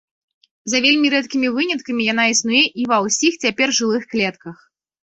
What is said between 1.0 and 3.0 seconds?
рэдкімі выняткамі яна існуе і